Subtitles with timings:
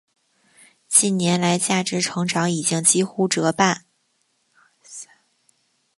[0.87, 3.85] 近年来价值成长已经几乎折半。